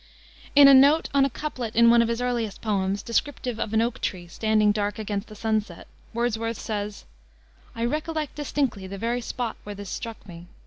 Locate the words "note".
0.73-1.09